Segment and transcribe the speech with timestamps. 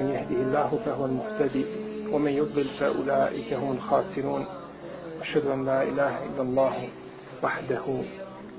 [0.00, 1.64] من يهده الله فهو المهتدي
[2.12, 4.46] ومن يضلل فأولئك هم الخاسرون.
[5.22, 6.88] أشهد أن لا إله إلا الله
[7.42, 7.82] وحده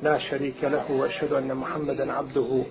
[0.03, 2.63] لا شريك له وأشهد أن محمدا عبده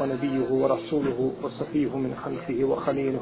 [0.00, 3.20] ونبيه ورسوله وصفيه من خلقه وخليله.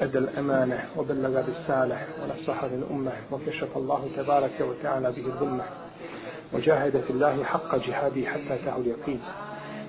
[0.00, 5.64] أدى الأمانة وبلغ الرسالة ونصح للأمة وكشف الله تبارك وتعالى به الظلمة.
[6.52, 9.20] وجاهد في الله حق جهاده حتى تعود اليقين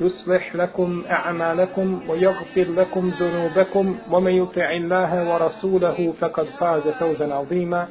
[0.00, 7.88] يصلح لكم أعمالكم ويغفر لكم ذنوبكم ومن يطع الله ورسوله فقد فاز فوزا عظيما.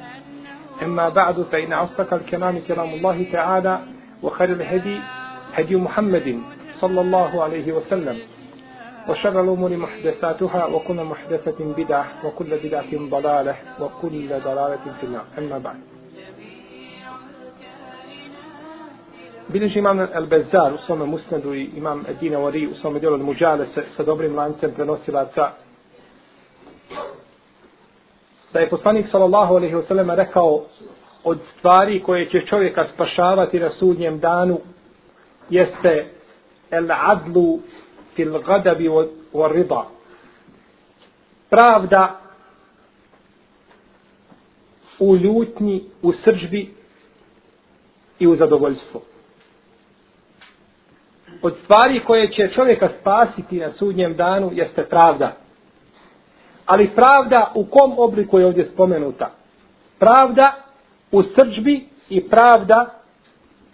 [0.82, 3.80] أما بعد فإن أصدق الكلام كلام الله تعالى
[4.22, 5.00] وخير الهدي
[5.54, 6.40] هدي محمد
[6.72, 8.18] صلى الله عليه وسلم.
[9.08, 15.24] وشر الأمور محدثاتها وكل محدثة بدعة وكل بدعة ضلالة وكل ضلالة في النار.
[15.38, 15.97] أما بعد.
[19.48, 23.82] Bileži imam Al-Bezar u svome musnedu i imam Edina Wari u svome djelu Muđale sa,
[23.96, 25.50] sa dobrim lancem prenosilaca.
[28.52, 30.64] Da je poslanik sallallahu alaihi wa sallam rekao
[31.24, 34.60] od stvari koje će čovjeka spašavati na sudnjem danu
[35.50, 36.06] jeste
[36.70, 37.58] el adlu
[38.14, 38.88] fil gadabi
[39.32, 39.84] wa rida.
[41.50, 42.20] Pravda
[44.98, 46.74] u ljutnji, u sržbi
[48.18, 49.07] i u zadovoljstvu
[51.42, 55.32] od stvari koje će čovjeka spasiti na sudnjem danu jeste pravda.
[56.66, 59.30] Ali pravda u kom obliku je ovdje spomenuta?
[59.98, 60.52] Pravda
[61.12, 62.86] u srđbi i pravda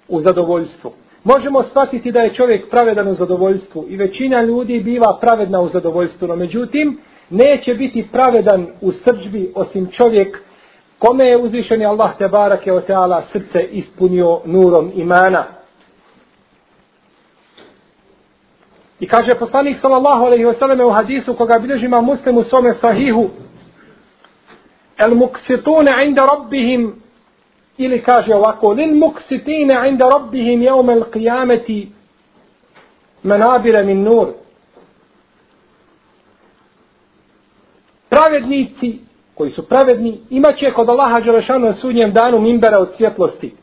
[0.09, 0.93] u zadovoljstvu.
[1.25, 6.29] Možemo shvatiti da je čovjek pravedan u zadovoljstvu i većina ljudi biva pravedna u zadovoljstvu,
[6.29, 6.99] no međutim
[7.31, 10.39] neće biti pravedan u srđbi osim čovjek
[10.99, 15.45] kome je uzvišeni Allah te barake o teala srce ispunio nurom imana.
[19.01, 22.75] I kaže poslanik sallallahu alejhi ve selleme u hadisu koga bilježi ima Muslim u svome
[22.81, 23.31] sahihu
[24.99, 27.03] El muksitune inda rabbihim
[27.79, 31.87] ili kaže ovako lil muksitine inda rabbihim yawm al qiyameti
[33.23, 34.27] menabire min nur.
[38.09, 38.99] Pravednici
[39.35, 43.55] koji su pravedni imaće kod Allaha Đelešanu na sudnjem danu mimbera od svjetlosti.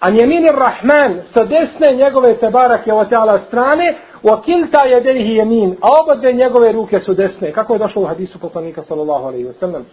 [0.00, 5.88] A njeminir Rahman sa desne njegove tebarake o teala strane, u akilta jedehi jemin, a
[6.02, 7.52] oba dve njegove ruke su desne.
[7.52, 9.86] Kako je došlo u hadisu poslanika sallallahu alaihi wa sallam?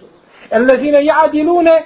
[0.52, 1.84] Allazine ja'adilune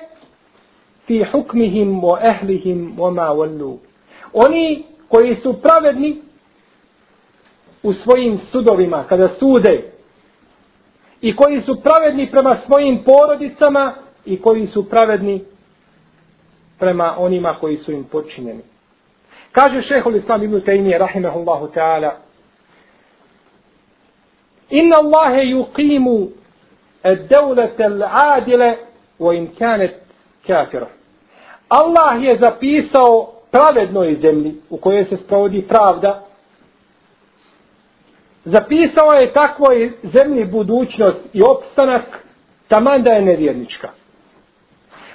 [1.07, 3.77] fi hukmihim wa ehlihim wa ma wallu.
[4.33, 6.21] Oni koji su pravedni
[7.83, 9.83] u svojim sudovima, kada sude,
[11.21, 13.93] i koji su pravedni prema svojim porodicama,
[14.25, 15.43] i koji su pravedni
[16.79, 18.61] prema onima koji su im počinjeni.
[19.51, 22.11] Kaže šehol Islam ibn Taymiye, rahimahullahu ta'ala,
[24.69, 26.29] Inna Allahe yuqimu
[27.03, 28.75] ad-dawlata al-adila
[29.19, 29.91] wa in kanat
[30.47, 30.87] kafira.
[31.69, 36.23] Allah je zapisao pravednoj zemlji u kojoj se sprovodi pravda.
[38.45, 42.25] Zapisao je takvoj zemlji budućnost i opstanak
[42.67, 43.89] taman da je nevjernička.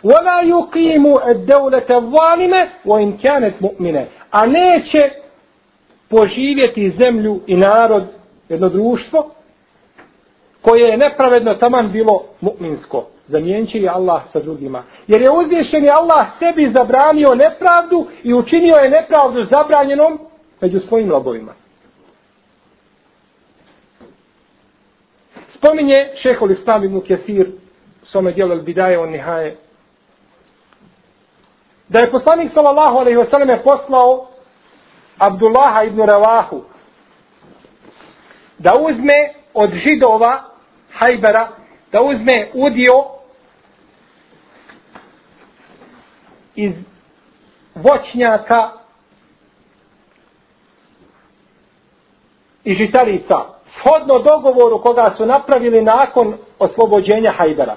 [0.03, 5.09] ولا يقيم الدولة الظالمة وإن كانت مؤمنة a neće
[6.09, 8.03] poživjeti zemlju i narod,
[8.50, 9.31] jedno društvo,
[10.62, 13.03] koje je nepravedno taman bilo mu'minsko.
[13.28, 14.84] Zamijenit će Allah sa drugima.
[15.07, 20.19] Jer je uzvišen je Allah sebi zabranio nepravdu i učinio je nepravdu zabranjenom
[20.62, 21.53] među svojim robovima.
[25.57, 27.48] Spominje šehol Islam ibn Kesir
[28.04, 29.56] u svome dijelu Bidaje on Nihaje
[31.88, 34.26] da je poslanik sallallahu alejhi ve selleme poslao
[35.19, 36.62] Abdullaha ibn Ravahu
[38.58, 40.44] da uzme od židova
[40.92, 41.48] Hajbera
[41.92, 43.04] da uzme udio
[46.54, 46.72] iz
[47.75, 48.70] voćnjaka
[52.64, 53.36] i žitarica
[53.78, 57.76] shodno dogovoru koga su napravili nakon oslobođenja Hajbera.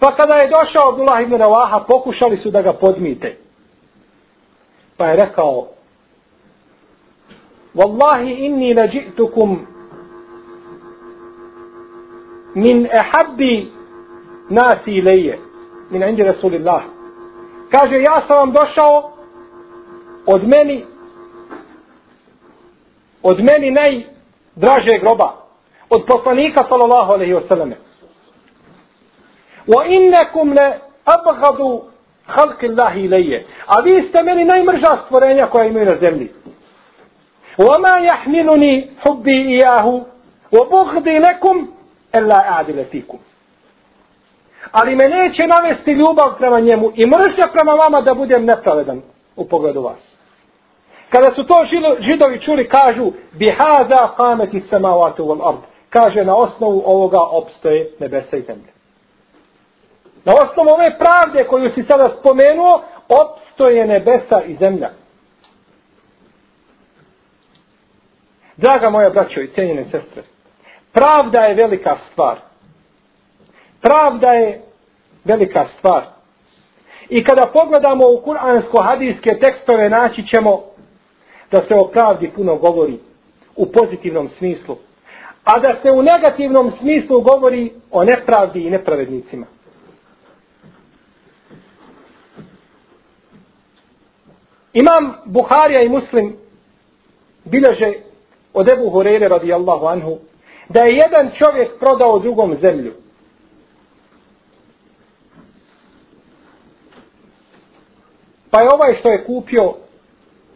[0.00, 3.36] Pa kada je došao Abdullah ibn Ravaha, pokušali su da ga podmite.
[4.96, 5.66] Pa je rekao,
[7.74, 9.66] Wallahi inni nađitukum
[12.54, 13.72] min ehabbi
[14.48, 15.38] nasi ileje
[15.90, 16.82] min indi Rasulillah
[17.70, 19.12] kaže ja sam vam došao
[20.26, 20.84] od meni
[23.22, 25.34] od meni najdraže groba
[25.90, 27.48] od poslanika sallallahu alaihi wa
[29.68, 30.74] wa innakum la
[31.04, 31.82] abghadu
[32.26, 36.28] halki Allahi ilayya a vi ste meni najmrža stvorenja koja imaju na zemlji
[37.58, 40.04] wa ma jahmiluni hubbi ijahu
[40.52, 41.68] wa bugdi lekum
[42.14, 43.18] illa a'dile fikum
[44.72, 49.02] ali me neće navesti ljubav prema njemu i mržnja prema vama da budem nepravedan
[49.36, 49.98] u pogledu vas.
[51.10, 51.54] Kada su to
[52.00, 55.58] židovi čuli, kažu bihaza kameti samavatu wal ard.
[55.90, 58.72] Kaže, na osnovu ovoga opstoje nebesa i zemlje.
[60.24, 64.90] Na osnovu ove pravde koju si sada spomenuo, opstoje nebesa i zemlja.
[68.56, 70.22] Draga moja braćo i cijenjene sestre,
[70.92, 72.38] pravda je velika stvar.
[73.80, 74.60] Pravda je
[75.24, 76.02] velika stvar.
[77.08, 80.60] I kada pogledamo u kuransko-hadijske tekstove, naći ćemo
[81.50, 82.98] da se o pravdi puno govori
[83.56, 84.76] u pozitivnom smislu.
[85.44, 89.46] A da se u negativnom smislu govori o nepravdi i nepravednicima.
[94.72, 96.36] Imam Buharija i Muslim
[97.44, 97.92] bileže
[98.54, 100.18] od Ebu Hureyre radijallahu anhu
[100.68, 102.92] da je jedan čovjek prodao drugom zemlju.
[108.50, 109.74] Pa je ovaj što je kupio,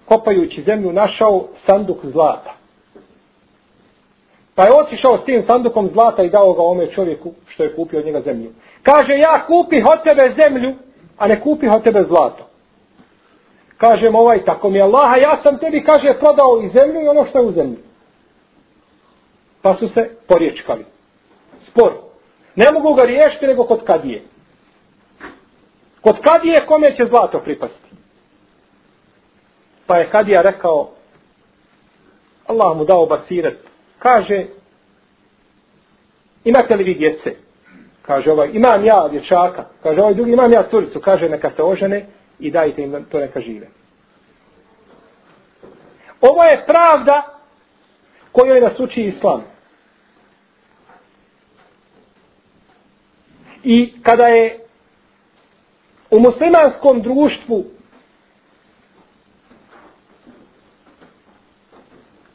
[0.04, 2.54] kopajući zemlju, našao sanduk zlata.
[4.54, 7.98] Pa je otišao s tim sandukom zlata i dao ga ome čovjeku što je kupio
[7.98, 8.50] od njega zemlju.
[8.82, 10.74] Kaže, ja kupi od tebe zemlju,
[11.18, 12.53] a ne kupi od tebe zlato.
[13.78, 17.38] Kaže ovaj, tako mi Allaha, ja sam tebi, kaže, prodao i zemlju i ono što
[17.38, 17.78] je u zemlji.
[19.62, 20.84] Pa su se porječkali.
[21.70, 21.92] Spor.
[22.56, 24.22] Ne mogu ga riješiti nego kod kadije.
[26.00, 27.90] Kod kadije kome će zlato pripasti?
[29.86, 30.90] Pa je kadija rekao,
[32.46, 33.58] Allah mu dao basiret.
[33.98, 34.46] Kaže,
[36.44, 37.36] imate li vi djece?
[38.02, 39.64] Kaže ovaj, imam ja dječaka.
[39.82, 41.00] Kaže ovaj drugi, imam ja curicu.
[41.00, 42.06] Kaže, neka se ožene
[42.38, 43.66] i dajte im to neka žive.
[46.20, 47.38] Ovo je pravda
[48.32, 49.42] kojoj nas uči islam.
[53.64, 54.58] I kada je
[56.10, 57.64] u muslimanskom društvu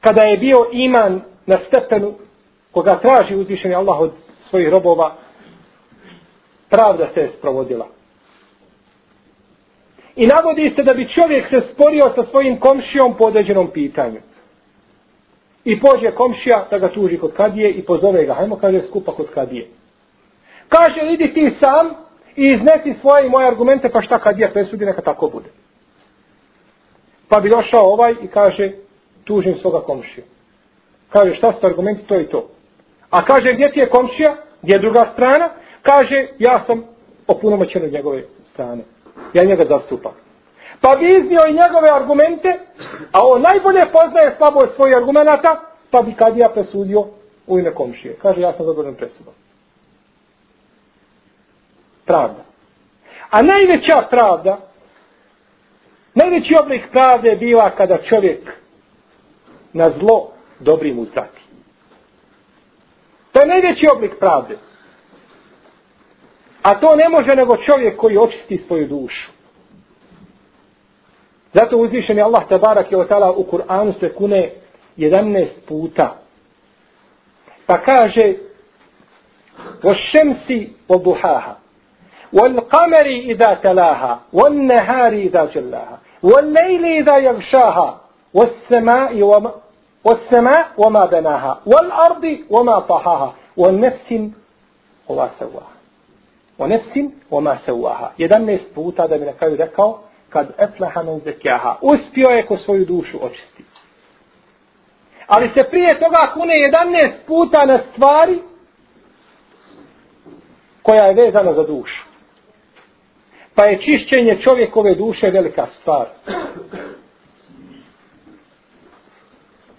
[0.02, 2.14] kada je bio iman na stepenu
[2.72, 4.12] koga traži uzvišeni Allah od
[4.50, 5.16] svojih robova
[6.70, 7.99] pravda se je sprovodila
[10.20, 14.20] i navodi se da bi čovjek se sporio sa svojim komšijom po određenom pitanju
[15.66, 19.30] i pođe komšija da ga tuži kod kadije i pozove ga hajmo kaže skupa kod
[19.34, 19.68] kadije
[20.70, 25.02] kaže idi ti sam i iznesi svoje i moje argumente, pa šta kadija presudi, neka
[25.02, 25.50] tako bude.
[27.30, 28.72] Pa bi došao ovaj i kaže,
[29.24, 30.26] tužim svoga komšija.
[31.10, 32.48] Kaže, šta su argumenti, to i to.
[33.10, 35.50] A kaže, gdje ti je komšija, gdje je druga strana,
[35.82, 36.84] kaže, ja sam
[37.28, 38.24] opunomoćen od njegove
[38.54, 38.84] strane.
[39.34, 40.14] Ja njega zastupam.
[40.82, 42.60] Pa bi iznio i njegove argumente,
[43.12, 45.62] a on najbolje poznaje slabost svojih argumenta,
[45.92, 47.06] pa bi kad ja presudio
[47.48, 48.16] u ime komšije.
[48.22, 49.34] Kaže, ja sam zadovoljen presudom
[52.10, 52.44] pravda.
[53.30, 54.58] A najveća pravda,
[56.14, 58.52] najveći oblik pravde bila kada čovjek
[59.74, 61.42] na zlo dobrim uzvrati.
[63.32, 64.58] To je najveći oblik pravde.
[66.63, 69.31] A to ne može nego čovjek koji očisti svoju dušu.
[71.53, 74.51] Zato uzvišen je Allah tabarak je otala u Kur'anu se kune
[74.97, 76.17] 11 puta.
[77.67, 78.35] Pa kaže
[79.83, 81.65] o šemsi o buhaha.
[82.35, 88.01] والقمر إذا تلاها والنهار إذا جلاها والليل إذا يغشاها
[88.35, 89.51] والسماء وما
[90.05, 94.13] والسماء وما بناها والأرض وما طحاها والنفس
[95.09, 95.75] وما سواها
[96.60, 98.12] o nefsin o ma se uaha.
[98.18, 100.00] Jedanest puta da mi na kraju rekao,
[100.30, 103.64] kad eflaha men zekjaha, uspio je ko svoju dušu očisti.
[105.28, 108.40] Ali se prije toga kune jedanest puta na stvari
[110.84, 112.04] koja je vezana za dušu.
[113.56, 116.06] Pa je čišćenje čovjekove duše velika stvar.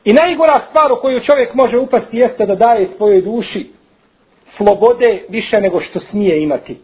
[0.05, 3.71] I najgora stvar u koju čovjek može upasti jeste da daje svojoj duši
[4.57, 6.80] slobode više nego što smije imati.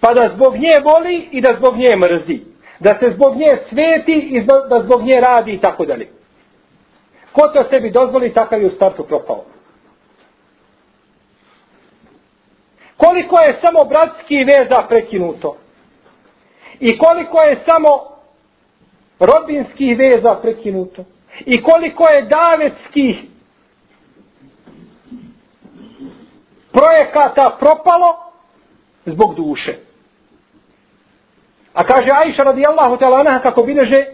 [0.00, 2.40] Pa da zbog nje voli i da zbog nje mrzi.
[2.80, 6.08] Da se zbog nje sveti i da zbog nje radi i tako dalje.
[7.32, 9.44] Ko to sebi dozvoli, takav je u startu propao.
[12.98, 15.56] koliko je samo bratski veza prekinuto.
[16.80, 17.88] I koliko je samo
[19.20, 21.04] rodbinskih veza prekinuto.
[21.46, 23.16] I koliko je davetskih
[26.78, 28.16] projekata propalo
[29.06, 29.74] zbog duše.
[31.74, 34.04] A kaže Aisha radijallahu ta'ala kako bileže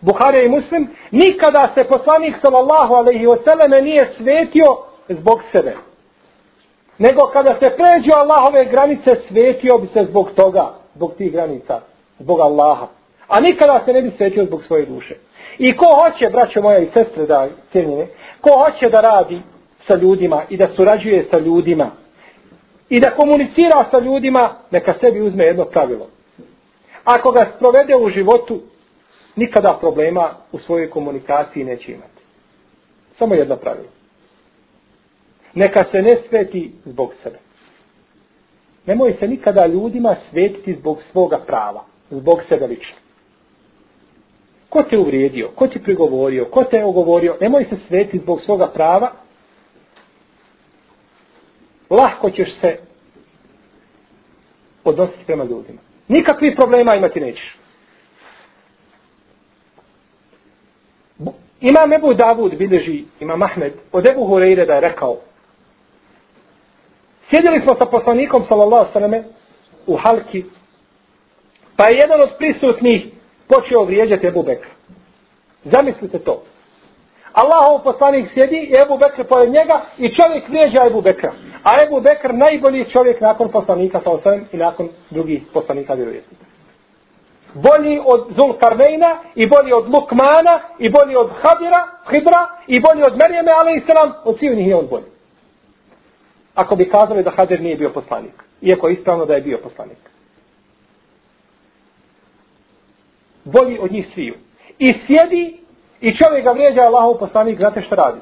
[0.00, 4.64] Buharija i Muslim, nikada se poslanik sallallahu alaihi wa sallam nije svetio
[5.08, 5.76] zbog sebe.
[6.98, 11.80] Nego kada se pređu Allahove granice, svetio bi se zbog toga, zbog tih granica,
[12.18, 12.86] zbog Allaha.
[13.28, 15.14] A nikada se ne bi svetio zbog svoje duše.
[15.58, 18.06] I ko hoće, braćo moja i sestre, da cijenine,
[18.40, 19.42] ko hoće da radi
[19.86, 21.90] sa ljudima i da surađuje sa ljudima
[22.88, 26.08] i da komunicira sa ljudima, neka sebi uzme jedno pravilo.
[27.04, 28.60] Ako ga sprovede u životu,
[29.36, 32.22] nikada problema u svojoj komunikaciji neće imati.
[33.18, 33.88] Samo jedno pravilo.
[35.54, 37.38] Neka se ne sveti zbog sebe.
[38.86, 42.96] Nemoj se nikada ljudima svetiti zbog svoga prava, zbog sebe lično.
[44.68, 49.12] Ko te uvrijedio, ko ti prigovorio, ko te ogovorio, nemoj se svetiti zbog svoga prava.
[51.90, 52.78] Lahko ćeš se
[54.84, 55.78] odnositi prema ljudima.
[56.08, 57.56] Nikakvih problema imati nećeš.
[61.60, 65.16] Ima Ebu Davud bilježi, ima Mahmed, od Ebu Hureyre da je rekao,
[67.30, 69.12] sjedili smo sa poslanikom, sallallahu sallam,
[69.86, 70.44] u halki,
[71.76, 73.06] pa je jedan od prisutnih
[73.48, 74.70] počeo vrijeđati Ebu Bekra.
[75.64, 76.42] Zamislite to.
[77.32, 81.32] Allahov poslanik sjedi i Ebu Bekr pored njega i čovjek vrijeđa Ebu Bekra.
[81.62, 86.44] A Ebu Bekr najbolji čovjek nakon poslanika sa osam i nakon drugih poslanika vjerovjesnika.
[87.54, 93.16] Bolji od Zulkarnejna i bolji od Lukmana i bolji od Hadira, Hidra i bolji od
[93.16, 95.10] Merijeme, ali i selam, od svih njih je on bolji.
[96.54, 98.42] Ako bi kazali da Hadir nije bio poslanik.
[98.62, 99.98] Iako je ispravno da je bio poslanik.
[103.44, 104.34] Bolji od njih sviju.
[104.78, 105.60] I sjedi
[106.00, 108.20] i čovjek ga vrijeđa Allahov poslanik, znate što radi?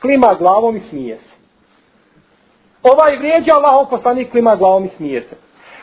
[0.00, 1.34] Klima glavom i smije se.
[2.82, 5.36] Ovaj vrijeđa Allahov poslanik, klima glavom i smije se.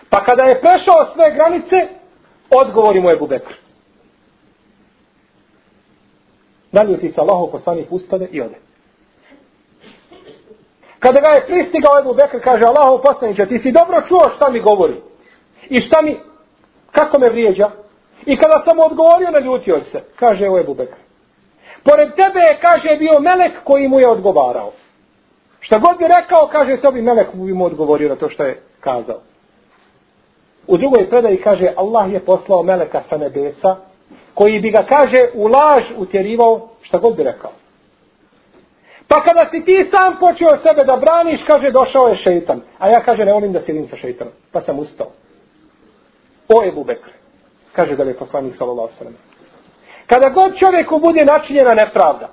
[0.09, 1.75] Pa kada je prešao sve granice,
[2.49, 3.53] odgovori mu je Bubekr.
[6.71, 8.55] Naljuti se Allahov poslanik ustane i ode.
[10.99, 14.59] Kada ga je pristigao Ebu Bekr, kaže Allahov poslaniče, ti si dobro čuo šta mi
[14.59, 15.01] govori.
[15.69, 16.19] I šta mi,
[16.91, 17.71] kako me vrijeđa.
[18.25, 20.97] I kada sam mu odgovorio, naljutio se, kaže evo Ebu Bekr.
[21.83, 24.71] Pored tebe je, kaže, bio melek koji mu je odgovarao.
[25.59, 28.61] Šta god bi rekao, kaže, sebi melek mu bi mu odgovorio na to što je
[28.79, 29.19] kazao.
[30.67, 33.75] U drugoj predaji kaže, Allah je poslao meleka sa nebesa,
[34.33, 37.51] koji bi ga, kaže, u laž utjerivao, šta god bi rekao.
[39.07, 42.61] Pa kada si ti sam počeo sebe da braniš, kaže, došao je šeitan.
[42.79, 44.33] A ja, kaže, ne volim da sjedim sa šeitanom.
[44.51, 45.07] Pa sam ustao.
[46.55, 47.09] O Ebu Bekr,
[47.73, 49.15] kaže da je poslanik sallallahu sallam.
[50.13, 52.29] Kada god čovjeku bude načinjena nepravda,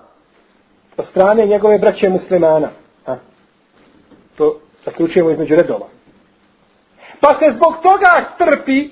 [0.97, 2.69] od strane njegove braće muslimana,
[3.07, 3.17] a,
[4.37, 5.87] to zaključujemo između redova,
[7.21, 8.91] pa se zbog toga strpi,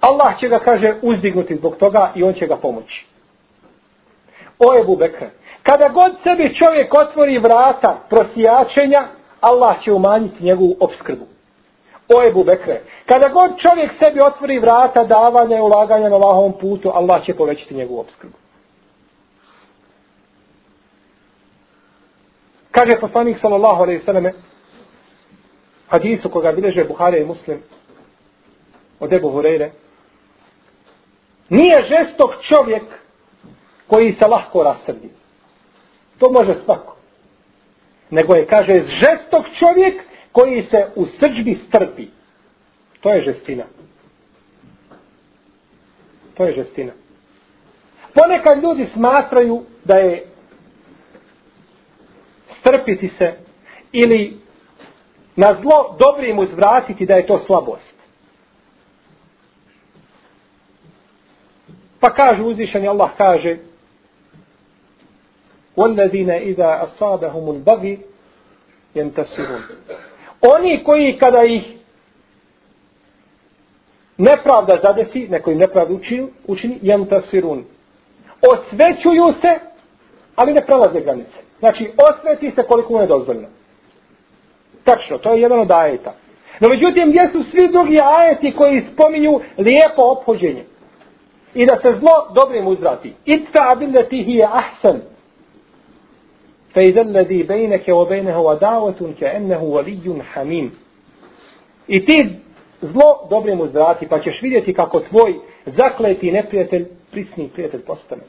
[0.00, 3.06] Allah će ga, kaže, uzdignuti zbog toga i on će ga pomoći.
[4.58, 5.24] O Ebu Bekr,
[5.62, 9.08] kada god sebi čovjek otvori vrata prosijačenja,
[9.40, 11.26] Allah će umanjiti njegovu obskrbu.
[12.14, 16.90] O Ebu Bekre, kada god čovjek sebi otvori vrata davanja i ulaganja na Allahovom putu,
[16.94, 18.34] Allah će povećati njegovu obskrbu.
[22.70, 24.32] Kaže poslanik sallallahu alaihi sallame,
[25.88, 27.62] hadisu koga bileže Buhari i Muslim
[29.00, 29.70] od Ebu Hureyre
[31.48, 32.82] nije žestok čovjek
[33.86, 35.10] koji se lahko rasrdi.
[36.18, 36.96] To može svako.
[38.10, 42.07] Nego je, kaže, žestok čovjek koji se u srđbi strpi.
[43.01, 43.63] To je žestina.
[46.33, 46.91] To je žestina.
[48.13, 50.25] Ponekad ljudi smatraju da je
[52.59, 53.33] strpiti se
[53.91, 54.37] ili
[55.35, 57.93] na zlo dobrim uzvratiti da je to slabost.
[61.99, 63.57] Pa kaže uzvišeni Allah kaže
[65.77, 67.99] وَالَّذِينَ إِذَا أَصَابَهُمُ الْبَغِي
[68.95, 69.63] يَنْتَسِرُونَ
[70.42, 71.62] Oni koji kada ih
[74.18, 77.64] nepravda zadesi, neko im nepravda učini, učini jentasirun.
[78.52, 79.58] Osvećuju se,
[80.36, 81.38] ali ne prelaze granice.
[81.58, 83.48] Znači, osveti se koliko mu je dozvoljeno.
[84.84, 86.14] Tačno, to je jedan od ajeta.
[86.60, 90.64] No međutim, gdje su svi drugi ajeti koji spominju lijepo ophođenje?
[91.54, 93.14] I da se zlo dobrim uzvrati.
[93.24, 95.00] Itta abilleti hi je ahsan.
[96.77, 100.71] فإذا الذي بينك وبينه ودعوة كأنه ولي حميم
[101.87, 102.39] I ti
[102.81, 105.33] zlo dobre mu zrati, pa ćeš vidjeti kako tvoj
[105.65, 108.21] zakleti neprijatelj, prisni prijatelj postane.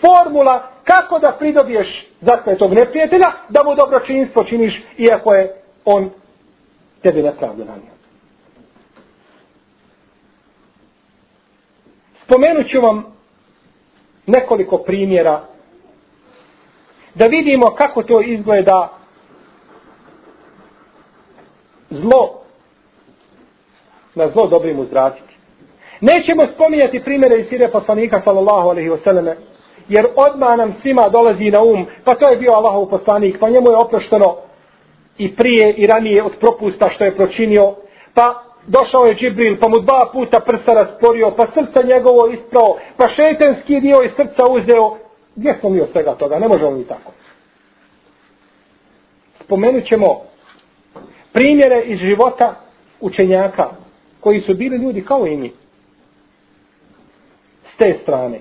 [0.00, 5.54] Formula kako da pridobiješ zakletog neprijatelja, da mu dobročinstvo činiš, iako je
[5.84, 6.10] on
[7.02, 7.92] tebi nepravda nanio.
[12.24, 13.04] Spomenut ću vam
[14.26, 15.40] nekoliko primjera
[17.15, 18.89] da vidimo kako to izgleda
[21.89, 22.43] zlo
[24.15, 25.33] na zlo dobrim uzvratiti.
[26.01, 29.35] Nećemo spominjati primjere iz sire poslanika sallallahu alaihi wasallam
[29.89, 33.69] jer odmah nam svima dolazi na um pa to je bio Allahov poslanik pa njemu
[33.69, 34.35] je oprošteno
[35.17, 37.73] i prije i ranije od propusta što je pročinio
[38.13, 43.07] pa došao je Džibril pa mu dva puta prsa rasporio pa srca njegovo isprao pa
[43.07, 44.97] šetenski dio iz srca uzeo
[45.35, 47.11] gdje smo mi od svega toga ne možemo mi tako
[49.43, 50.21] spomenut ćemo
[51.33, 52.55] primjere iz života
[52.99, 53.69] učenjaka
[54.19, 55.53] koji su bili ljudi kao i mi.
[57.73, 58.39] S te strane.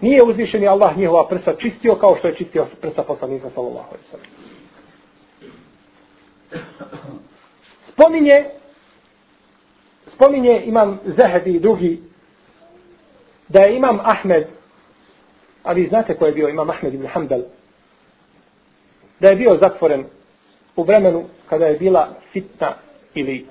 [0.00, 4.26] Nije uzvišeni Allah njihova prsa čistio kao što je čistio prsa poslanika sallallahu alaihi sallam.
[7.92, 8.44] Spominje
[10.14, 12.02] spominje imam Zahebi i drugi
[13.48, 14.46] da je imam Ahmed
[15.62, 17.42] a vi znate ko je bio imam Ahmed ibn Hanbel.
[19.20, 20.04] da je bio zatvoren
[20.76, 22.74] u vremenu kada je bila fitna
[23.14, 23.46] ili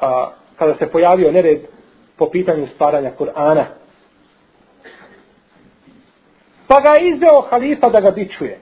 [0.00, 1.60] a, kada se pojavio nered
[2.16, 3.64] po pitanju stvaranja Kur'ana.
[6.66, 8.58] Pa ga je izveo halifa da ga bičuje.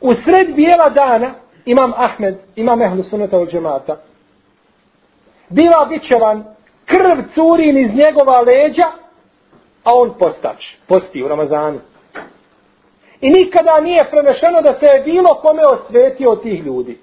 [0.00, 3.96] U sred bijela dana imam Ahmed, imam Ehlu Sunnata od džemata,
[5.48, 6.44] biva bićevan
[6.86, 8.92] krv curin iz njegova leđa,
[9.84, 11.80] a on postač, posti u Ramazanu.
[13.20, 16.98] I nikada nije prenešeno da se je bilo kome osvetio od tih ljudi.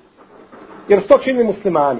[0.87, 1.99] Jer sto čini muslimani.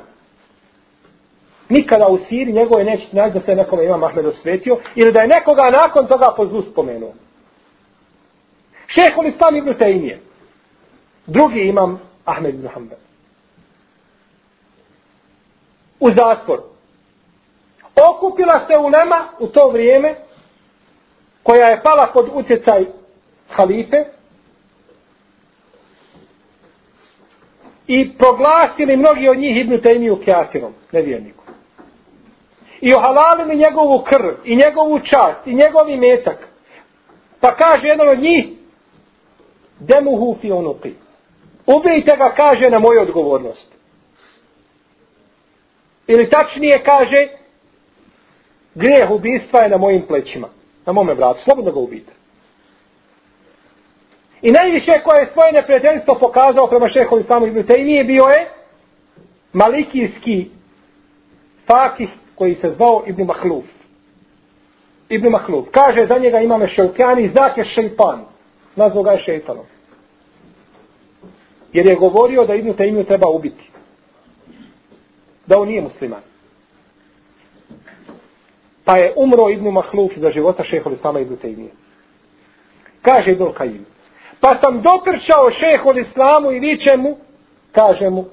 [1.70, 5.28] Nikada u Siri njegove neće naći da se nekome ima Mahmed osvetio ili da je
[5.28, 7.14] nekoga nakon toga po zlu spomenuo.
[8.88, 10.22] Šehol Islam ibn Tejnije.
[11.26, 12.98] Drugi imam Ahmed ibn Hanbel.
[16.00, 16.62] U zatvor.
[18.10, 18.92] Okupila se u
[19.40, 20.16] u to vrijeme
[21.48, 22.86] koja je pala pod utjecaj
[23.50, 23.98] halife
[27.88, 31.46] i proglasili mnogi od njih Ibnu Tejmiju kjafirom, nevjernikom.
[32.82, 36.48] I ohalalili njegovu krv i njegovu čast i njegovi metak.
[37.40, 38.46] Pa kaže jedan od njih
[39.80, 40.94] demuhu fi onuki.
[41.66, 43.72] Ubijte ga, kaže, na moju odgovornost.
[46.08, 47.28] Ili tačnije kaže
[48.76, 50.57] grijeh ubistva je na mojim plećima.
[50.88, 51.40] Na mome vratu.
[51.44, 52.12] Slobodno ga ubijte.
[54.42, 58.50] I najviše koje je svoje neprijateljstvo pokazao prema šehovi samu Ibn Taymi bio je
[59.54, 60.50] malikijski
[61.68, 63.66] fakih koji se zvao Ibn Mahluf.
[65.10, 65.68] Ibn Mahluf.
[65.72, 68.26] Kaže za njega imame šeukjani, znak je šeipan.
[68.76, 69.66] Nazvao ga je šeitanom.
[71.74, 73.70] Jer je govorio da Ibn Taymi treba ubiti.
[75.46, 76.22] Da on nije musliman.
[78.88, 81.72] Pa je umro Ibnu Mahluf za života šehovi Islama Ibnu Tejmije.
[83.02, 83.86] Kaže Ibnu Kajim.
[84.40, 87.18] Pa sam dotrčao šehu islamu i viče mu,
[87.72, 88.26] kaže mu,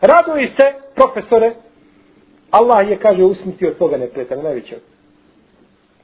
[0.00, 1.52] raduj se, profesore,
[2.50, 4.78] Allah je, kaže, usmitio od toga neprijatelja, najvećeg.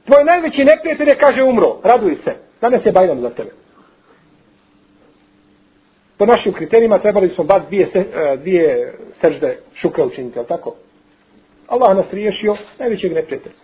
[0.05, 3.49] Tvoj najveći neprijatelj je, kaže, umro, raduj se, danas je bajdan za tebe.
[6.17, 10.75] Po našim kriterijima trebali smo bat dvije, se, e, dvije sežde šukra učiniti, ali tako?
[11.67, 13.55] Allah nas riješio, najvećeg neprijatelja.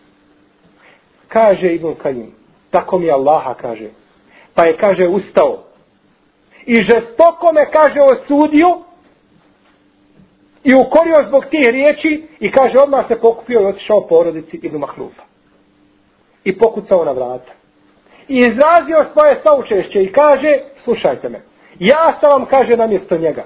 [1.28, 2.32] Kaže Ibn Kajim,
[2.72, 3.90] tako mi Allaha kaže,
[4.54, 5.64] pa je, kaže, ustao,
[6.66, 8.80] i žestoko me, kaže, osudio
[10.64, 15.24] i ukorio zbog tih riječi i kaže, odmah se pokupio i otišao porodici Ibn Mahlufa.
[16.44, 17.52] I pokucao na vrata.
[18.28, 21.42] I izrazio svoje saučešće i kaže, slušajte me,
[21.80, 23.44] ja sam vam, kaže, na mjesto njega.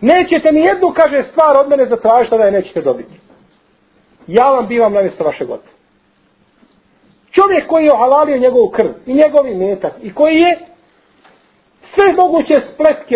[0.00, 3.20] Nećete ni jednu, kaže, stvar od mene zatražiti da je nećete dobiti.
[4.26, 5.77] Ja vam bivam na mjesto vašeg oca
[7.37, 10.59] Čovjek koji je ohalalio njegovu krv i njegovi metak i koji je
[11.93, 13.15] sve moguće spletke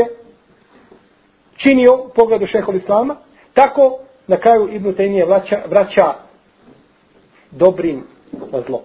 [1.57, 3.15] činio u pogledu šehol islama,
[3.53, 6.13] tako na kraju Ibn Taymiye vraća, vraća
[7.51, 8.03] dobrim
[8.51, 8.83] na zlo.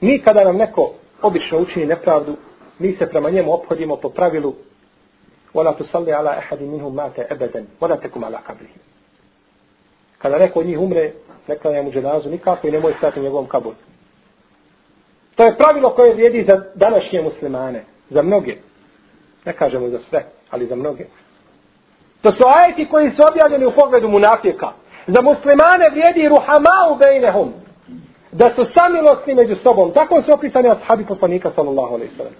[0.00, 2.36] Mi kada nam neko obično učini nepravdu,
[2.78, 4.54] mi se prema njemu obhodimo po pravilu
[5.54, 8.72] وَلَا تُسَلِّ عَلَىٰ أَحَدٍ مِنْهُمْ مَاتَ أَبَدًا وَلَا تَكُمْ عَلَىٰ قَبْرِهِ
[10.17, 11.11] Kada neko od njih umre,
[11.47, 13.75] ne klanja mu dženazu nikako i nemoj stati u njegovom kaburu.
[15.35, 17.83] To je pravilo koje vrijedi za današnje muslimane.
[18.09, 18.55] Za mnoge.
[19.45, 21.05] Ne kažemo za sve, ali za mnoge.
[22.21, 24.71] To su ajeti koji su objavljeni u pogledu munafika.
[25.07, 27.53] Za muslimane vrijedi ruhamau bejnehum.
[28.31, 29.91] Da su samilosni među sobom.
[29.91, 32.33] Tako su opisani ashabi poslanika sallallahu alaihi sallam.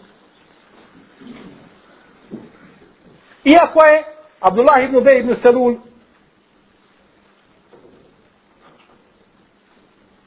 [3.44, 4.04] Iako je
[4.40, 5.76] Abdullah ibn Bej ibn Selul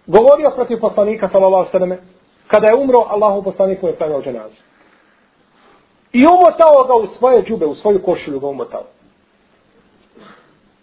[0.06, 1.92] govorio protiv poslanika sallallahu sallam
[2.46, 4.56] kada je umro Allahu poslaniku je pravio dženazu.
[6.12, 8.84] I umotao ga u svoje džube, u svoju košulju ga umotao.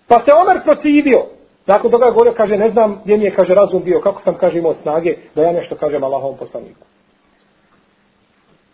[0.07, 1.25] Pa se Omer protivio.
[1.65, 4.35] Nakon toga je govorio, kaže, ne znam gdje mi je, kaže, razum bio, kako sam,
[4.35, 6.85] kaže, imao snage, da ja nešto kažem Allahovom poslaniku.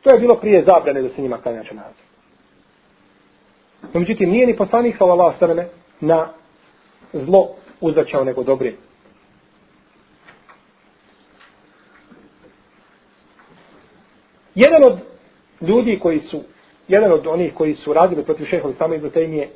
[0.04, 2.04] To je bilo prije zabrane da se njima klanja dženazu.
[3.94, 5.66] No, međutim, nije ni poslanik, sallallahu sallam,
[6.00, 6.28] na
[7.14, 7.50] zlo
[7.82, 8.78] uzvraćao nego dobrim.
[14.56, 14.98] Jedan od
[15.62, 16.42] ljudi koji su,
[16.88, 19.48] jedan od onih koji su radili protiv šeha Islama Ibn Taymije,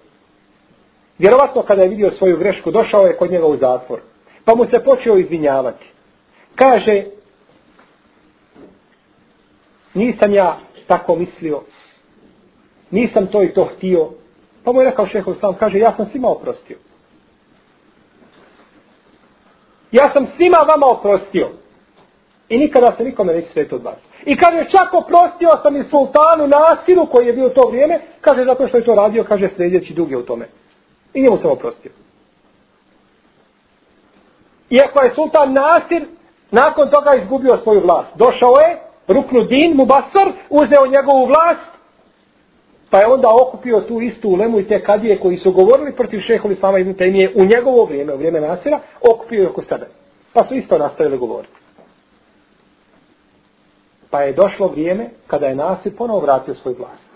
[1.17, 3.99] vjerovatno kada je vidio svoju grešku, došao je kod njega u zatvor.
[4.45, 5.85] Pa mu se počeo izvinjavati.
[6.55, 7.03] Kaže,
[9.93, 11.61] nisam ja tako mislio,
[12.91, 14.09] nisam to i to htio.
[14.63, 16.77] Pa mu je rekao šeha sam, kaže, ja sam svima oprostio.
[19.91, 21.49] Ja sam svima vama oprostio.
[22.49, 23.97] I nikada se nikome neće sveti od vas.
[24.25, 28.67] I kaže, čak oprostio sam i sultanu Nasiru koji je bio to vrijeme, kaže, zato
[28.67, 30.47] što je to radio, kaže, sljedeći duge u tome.
[31.13, 31.91] I njemu sam oprostio.
[34.69, 36.05] Iako je sultan Nasir
[36.51, 38.09] nakon toga izgubio svoju vlast.
[38.15, 41.71] Došao je, ruknu din, Mubasar, uzeo njegovu vlast,
[42.89, 46.53] pa je onda okupio tu istu ulemu i te kadije koji su govorili protiv šeholi
[46.53, 48.79] Islama ibn Taymije u njegovo vrijeme, u vrijeme Nasira,
[49.11, 49.87] okupio je oko sebe.
[50.33, 51.53] Pa su isto nastavili govoriti.
[54.09, 57.07] Pa je došlo vrijeme kada je Nasir ponovo vratio svoj vlast.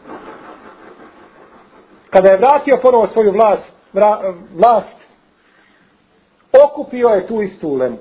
[2.09, 5.01] Kada je vratio ponovo svoju vlast, vra, vlast
[6.51, 7.97] okupio je tu istu ulemu.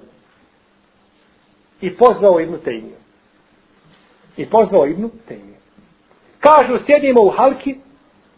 [1.81, 2.96] I pozvao Ibnu Tejmiju.
[4.37, 5.57] I pozvao Ibnu Tejmiju.
[6.40, 7.70] Kažu, sjedimo u halki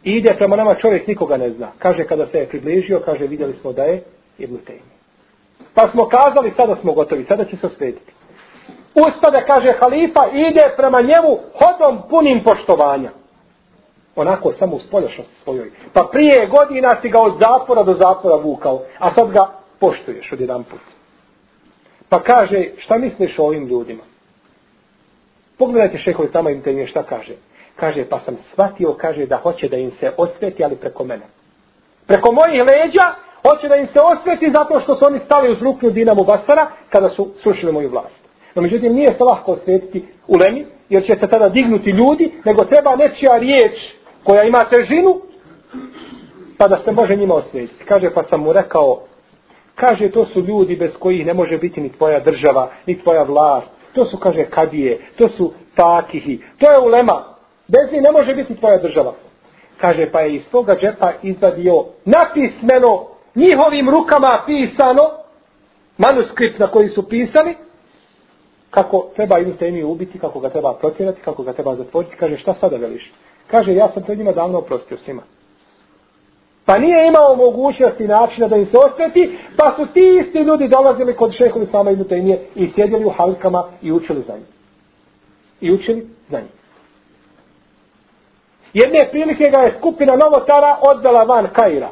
[0.05, 1.73] i ide prema nama čovjek, nikoga ne zna.
[1.79, 4.03] Kaže, kada se je približio, kaže, vidjeli smo da je
[4.39, 4.93] Ibnu Tejmiju.
[5.75, 8.12] Pa smo kazali, sada smo gotovi, sada će se osvetiti
[8.95, 13.11] ustade, kaže halifa, ide prema njemu hodom punim poštovanja.
[14.17, 15.71] Onako samo u spoljašnosti svojoj.
[15.93, 19.49] Pa prije godina si ga od zapora do zapora vukao, a sad ga
[19.81, 20.81] poštuješ od jedan put.
[22.09, 24.03] Pa kaže, šta misliš o ovim ljudima?
[25.59, 27.35] Pogledajte šehovi tamo im te šta kaže.
[27.77, 31.27] Kaže, pa sam shvatio, kaže, da hoće da im se osveti, ali preko mene.
[32.07, 33.07] Preko mojih leđa
[33.43, 37.11] hoće da im se osveti zato što su oni stali uz ruknu Dinamu Basara kada
[37.11, 38.22] su slušali moju vlast.
[38.55, 42.65] No međutim nije se lahko osvetiti u lemi, jer će se tada dignuti ljudi, nego
[42.65, 43.73] treba nečija riječ
[44.25, 45.21] koja ima težinu,
[46.59, 47.85] pa da se može njima osvetiti.
[47.85, 49.01] Kaže, pa sam mu rekao,
[49.75, 53.67] kaže, to su ljudi bez kojih ne može biti ni tvoja država, ni tvoja vlast.
[53.95, 57.25] To su, kaže, kadije, to su takihi, to je ulema.
[57.69, 59.15] Bez njih ne može biti tvoja država.
[59.81, 65.03] Kaže, pa je iz toga džepa izvadio napismeno, njihovim rukama pisano,
[65.99, 67.55] manuskript na koji su pisali,
[68.73, 72.55] kako treba Ibn Taymi ubiti, kako ga treba protjerati, kako ga treba zatvoriti, kaže šta
[72.61, 73.13] sada veliš?
[73.47, 75.23] Kaže ja sam pred njima davno oprostio svima.
[76.65, 81.17] Pa nije imao mogućnosti načina da im se osveti, pa su ti isti ljudi dolazili
[81.17, 84.49] kod šehovi sama Ibn Taymi i sjedili u halkama i učili za njih.
[85.61, 86.51] I učili za njih.
[88.73, 91.91] Jedne prilike ga je skupina Novotara odvela van Kaira.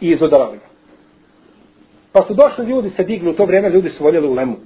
[0.00, 0.72] I izodala ga.
[2.12, 4.56] Pa su došli ljudi, se digli u to vrijeme, ljudi su voljeli u lemu.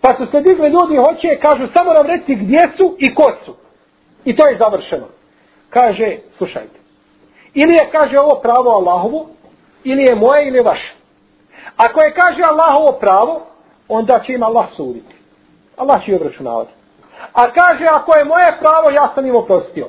[0.00, 3.54] Pa su se digli ljudi hoće, kažu, samo nam reci gdje su i ko su.
[4.24, 5.06] I to je završeno.
[5.70, 6.78] Kaže, slušajte.
[7.54, 9.26] Ili je, kaže, ovo pravo Allahovo,
[9.84, 10.94] ili je moje, ili je vaše.
[11.76, 13.46] Ako je, kaže, Allahovo pravo,
[13.88, 15.14] onda će im Allah suditi.
[15.76, 16.72] Allah će obračunavati.
[17.32, 19.86] A kaže, ako je moje pravo, ja sam im oprostio.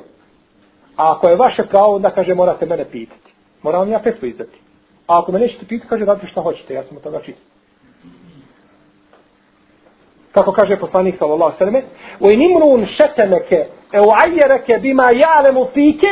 [0.96, 3.32] A ako je vaše pravo, onda kaže, morate mene pitati.
[3.62, 4.58] Moram ja petvu izdati.
[5.06, 7.57] A ako me nećete pitati, kaže, radite šta hoćete, ja sam od toga čist
[10.32, 11.82] kako kaže poslanik sallallahu alejhi ve selleme
[12.20, 16.08] "Wa in imrun shatamaka aw ayyaraka bima ya'lamu fika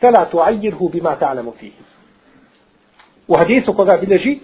[0.00, 1.82] fala tu'ayyirhu bima ta'lamu fihi."
[3.28, 4.40] U hadisu koga bileži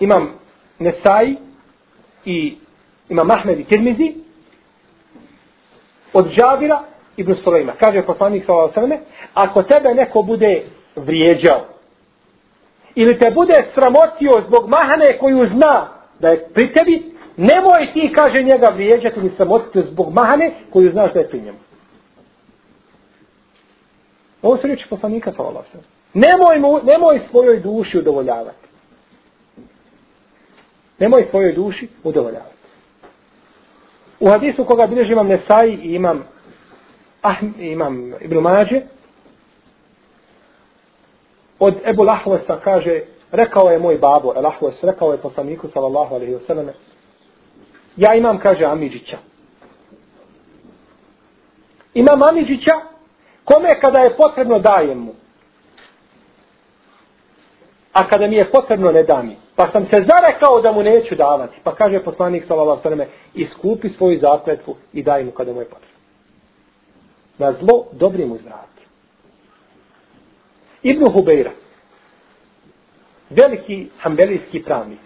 [0.00, 0.32] imam
[0.80, 1.36] Nesai
[2.24, 2.58] i
[3.08, 4.14] imam Ahmed i Tirmizi
[6.12, 6.82] od Džabira
[7.16, 7.72] Ibn Sulejma.
[7.80, 9.00] Kaže poslanik sallallahu alejhi ve
[9.34, 10.62] ako tebe neko bude
[10.96, 11.75] vrijeđao
[12.96, 15.88] ili te bude sramotio zbog mahane koju zna
[16.20, 21.12] da je pri tebi, nemoj ti, kaže njega, vrijeđati ni sramotiti zbog mahane koju znaš
[21.12, 21.58] da je pri njemu.
[24.42, 25.78] Ovo se riječi poslanika sa alejhi
[26.14, 28.66] Nemoj, mu, nemoj svojoj duši udovoljavati.
[30.98, 32.56] Nemoj svojoj duši udovoljavati.
[34.20, 36.24] U hadisu koga bilježi imam Nesai i imam,
[37.22, 38.80] ah, imam Ibn Mađe,
[41.58, 43.00] od Ebu Lahvesa kaže,
[43.32, 46.66] rekao je moj babo, El Ahves, rekao je poslaniku, sallallahu alaihi wa sallam,
[47.96, 49.18] ja imam, kaže, Amidžića.
[51.94, 52.72] Imam Amidžića,
[53.44, 55.12] kome kada je potrebno dajem mu.
[57.92, 59.36] A kada mi je potrebno ne da mi.
[59.56, 61.56] Pa sam se zarekao da mu neću davati.
[61.64, 65.64] Pa kaže poslanik sallallahu alaihi wasallam, iskupi svoju zakletvu i daj mu kada mu je
[65.64, 65.96] potrebno.
[67.38, 68.38] Na zlo dobri mu.
[70.86, 71.50] Ibn Hubeira,
[73.30, 75.00] veliki hambelijski pravnik,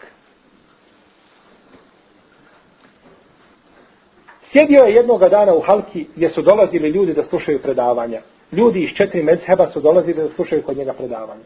[4.53, 8.21] sjedio je jednoga dana u halki gdje su dolazili ljudi da slušaju predavanja.
[8.53, 11.45] Ljudi iz četiri mezheba su dolazili da slušaju kod njega predavanja.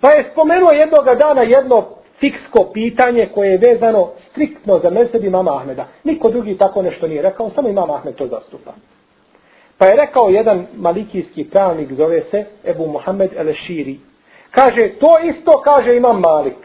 [0.00, 1.84] Pa je spomenuo jednoga dana jedno
[2.20, 5.88] fiksko pitanje koje je vezano striktno za mezheb imama Ahmeda.
[6.04, 8.72] Niko drugi tako nešto nije rekao, samo imam Ahmed to zastupa.
[9.78, 13.96] Pa je rekao jedan malikijski pravnik, zove se Ebu Muhammed El-Shiri.
[14.50, 16.56] Kaže, to isto kaže imam Malik.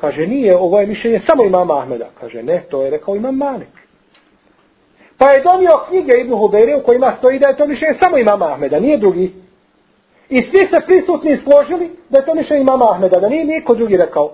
[0.00, 2.08] Kaže, nije, ovo je mišljenje samo imama Ahmeda.
[2.20, 3.68] Kaže, ne, to je rekao imam Malik.
[5.18, 8.52] Pa je donio knjige Ibn Huberi u kojima stoji da je to mišljenje samo imama
[8.52, 9.32] Ahmeda, nije drugi.
[10.28, 13.96] I svi se prisutni složili da je to mišljenje imama Ahmeda, da nije niko drugi
[13.96, 14.30] rekao.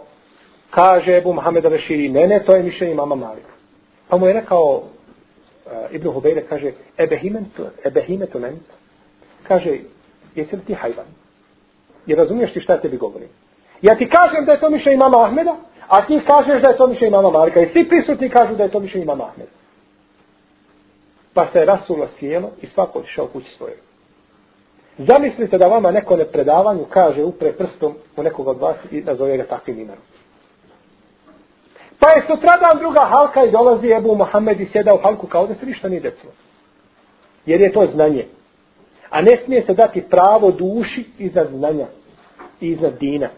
[0.71, 3.45] Kaže Ebu Muhammed Al-Shiri, ne, ne, to je mišljenje imama Malik.
[4.09, 4.83] Pa mu je rekao
[5.67, 6.73] Eh, Ibn Hubejre kaže,
[7.85, 8.63] ebehimetu ment,
[9.49, 9.79] kaže,
[10.35, 11.07] jesi li ti hajvan?
[12.07, 13.29] Jer razumiješ ti šta tebi govorim?
[13.83, 15.57] Ja ti kažem da je to miše imama Ahmeda,
[15.89, 17.61] a ti kažeš da je to miše imama Malika.
[17.61, 19.51] I svi prisutni kažu da je to miše imama Ahmeda.
[21.35, 23.77] Pa se je rasulo sjelo i svako otišao kući svoje.
[24.99, 29.37] Zamislite da vama neko ne predavanju kaže upre prstom u nekog od vas i nazove
[29.37, 30.05] ga takvim imenom.
[32.05, 35.55] Pa je sutradan druga halka i dolazi Ebu Mohamed i sjeda u halku kao da
[35.55, 36.33] se ništa nije decilo.
[37.47, 38.27] Jer je to znanje.
[39.11, 41.87] A ne smije se dati pravo duši iza znanja
[42.61, 43.29] i iznad dina.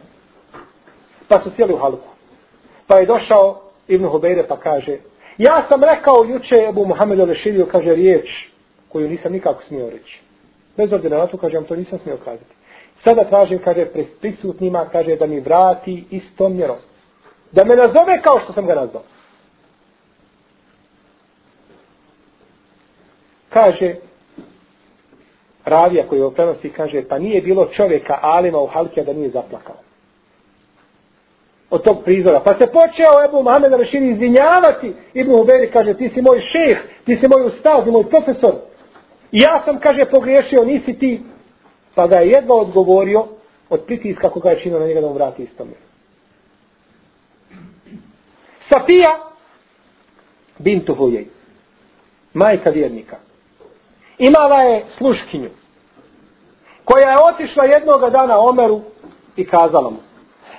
[1.29, 2.09] Pa su sjeli u halku.
[2.87, 4.96] Pa je došao Ibn Hubeire pa kaže
[5.38, 8.29] Ja sam rekao juče Ebu Mohamedu Leširiju, kaže riječ
[8.88, 10.20] koju nisam nikako smio reći.
[10.76, 12.55] Bez obzira na to, kažem, to nisam smio kazati.
[13.05, 13.87] Sada tražim, kaže,
[14.20, 16.76] prisutnima, kaže, da mi vrati istom mjerom.
[17.52, 19.02] Da me nazove kao što sam ga nazvao.
[23.48, 23.94] Kaže,
[25.64, 29.76] ravija koji je prenosi, kaže, pa nije bilo čovjeka Alima u Halkija da nije zaplakao.
[31.70, 32.40] Od tog prizora.
[32.40, 34.94] Pa se počeo Ebu Mohamed Rešin izvinjavati.
[35.14, 38.54] Ibn Uberi kaže, ti si moj šeh, ti si moj ustaz, moj profesor.
[39.32, 41.22] I ja sam, kaže, pogriješio, nisi ti.
[41.94, 43.24] Pa ga je jedva odgovorio
[43.70, 45.68] od pritiska koga je činio na njega da mu vrati istom.
[48.68, 49.18] Safija
[50.59, 51.26] bintu Hujej,
[52.35, 53.16] majka vjernika,
[54.18, 55.50] imala je sluškinju,
[56.85, 58.81] koja je otišla jednog dana Omeru
[59.37, 59.98] i kazala mu,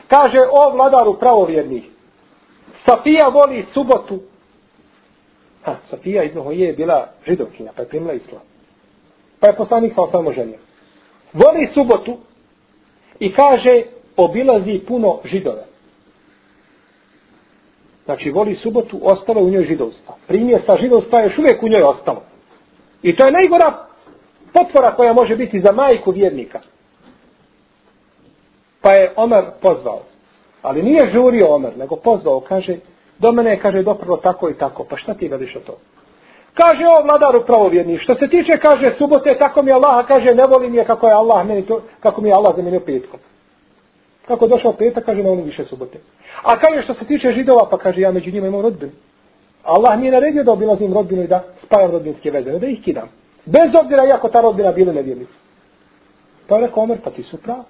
[0.07, 1.83] kaže, o vladaru pravovjernih,
[2.85, 4.19] Safija voli subotu,
[5.63, 8.41] ha, Safija ibn Hujej je bila židovkinja, pa je primila islam,
[9.39, 10.59] pa je poslanik sa osamo ženio,
[11.33, 12.17] voli subotu
[13.19, 13.83] i kaže,
[14.17, 15.76] obilazi puno židove.
[18.07, 20.15] Znači, voli subotu, ostalo u njoj židovstva.
[20.27, 22.21] Primjer sa židovstva je još uvijek u njoj ostalo.
[23.03, 23.85] I to je najgora
[24.53, 26.59] potvora koja može biti za majku vjernika.
[28.81, 30.01] Pa je Omer pozvao.
[30.61, 32.39] Ali nije žurio Omer, nego pozvao.
[32.39, 32.77] Kaže,
[33.19, 34.83] do mene je, kaže, doprlo tako i tako.
[34.89, 35.77] Pa šta ti veliš o to?
[36.53, 37.97] Kaže o vladaru pravovjerni.
[37.97, 41.45] Što se tiče, kaže, subote, tako mi Allah, kaže, ne volim je kako je Allah
[41.45, 43.19] meni to, kako mi je Allah zamenio petkom.
[44.27, 45.99] Kako je došao petak, kaže, na volim više subote.
[46.43, 48.91] A kaže što se tiče židova, pa kaže, ja među njima imam rodbinu.
[49.63, 52.83] Allah mi je naredio da obilazim rodbinu i da spajam rodbinske veze, ne da ih
[52.83, 53.09] kidam.
[53.45, 55.33] Bez obzira, iako ta rodbina bila nevjernica.
[56.47, 57.63] Pa je rekao, Omer, pa ti su prav.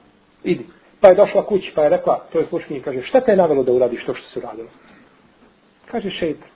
[0.43, 0.65] Idi.
[1.01, 3.63] Pa je došla kući, pa je rekla, to je sluškinje, kaže, šta te je navelo
[3.63, 4.69] da uradiš to što su radila?
[5.91, 6.49] Kaže, šeitan.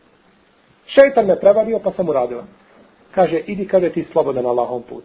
[0.86, 2.44] Šeitan me prevario, pa sam uradila.
[3.16, 5.04] Kaže, idi, kaže, ti slobodan Allahom put.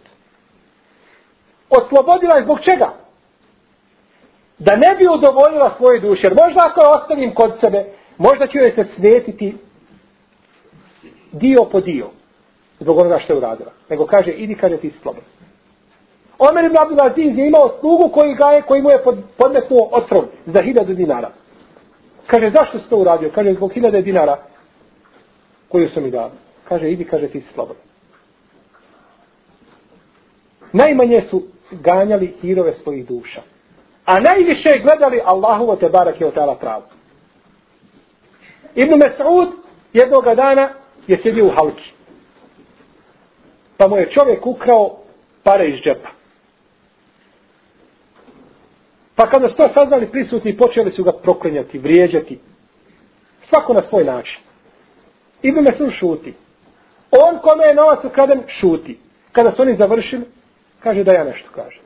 [1.70, 3.05] Oslobodila je zbog čega?
[4.58, 6.26] Da ne bi udovoljila svoje duše.
[6.26, 7.84] Jer možda ako ostavim kod sebe,
[8.18, 9.56] možda će joj se svetiti
[11.32, 12.06] dio po dio.
[12.80, 13.70] zbog onoga što je uradila.
[13.90, 15.24] Nego kaže, idi, kaže, ti slobodan.
[16.38, 19.88] Omer ibn Abdul Aziz je imao slugu koji, ga je, koji mu je pod, podmetnuo
[19.92, 21.30] otrov za hiljadu dinara.
[22.26, 23.30] Kaže, zašto si to uradio?
[23.34, 24.38] Kaže, zbog hiljade dinara
[25.68, 26.32] koju su mi dali.
[26.68, 27.82] Kaže, idi, kaže, ti si slobodan.
[30.72, 33.42] Najmanje su ganjali hirove svojih duša.
[34.06, 36.84] A najviše gledali Allahu te barake o tala pravo.
[38.74, 39.48] Ibn Mes'ud
[39.92, 40.68] jednoga dana
[41.06, 41.90] je sjedio u halki.
[43.76, 44.98] Pa mu je čovjek ukrao
[45.42, 46.08] pare iz džepa.
[49.16, 52.38] Pa kada su to saznali prisutni, počeli su ga proklinjati, vrijeđati.
[53.48, 54.40] Svako na svoj način.
[55.42, 56.34] Ibn Mes'ud šuti.
[57.10, 58.98] On kome je novac ukraden, šuti.
[59.32, 60.24] Kada su oni završili,
[60.82, 61.82] kaže da ja nešto kažem.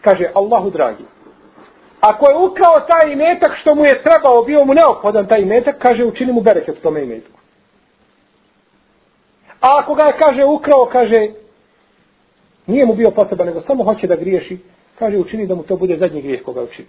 [0.00, 1.04] Kaže, Allahu dragi,
[2.00, 6.04] ako je ukrao taj imetak što mu je trebao, bio mu neophodan taj imetak, kaže,
[6.04, 7.38] učini mu bereket tome imetku.
[9.60, 11.28] A ako ga je, kaže, ukrao, kaže,
[12.66, 14.58] nije mu bio potreban, nego samo hoće da griješi,
[14.98, 16.88] kaže, učini da mu to bude zadnji grijeh koga učini.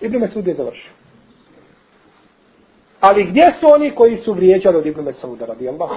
[0.00, 0.90] Ibn Mesud je završio.
[3.00, 5.90] Ali gdje su oni koji su vrijeđali od Ibn Mesuda, radi Allah,